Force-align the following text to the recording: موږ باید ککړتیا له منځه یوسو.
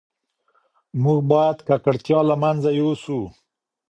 موږ 1.03 1.19
باید 1.31 1.57
ککړتیا 1.67 2.19
له 2.29 2.35
منځه 2.43 2.69
یوسو. 2.79 3.19